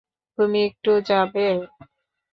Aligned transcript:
তুমি 0.37 0.59
একটু 0.69 0.91
যাবে? 1.09 1.45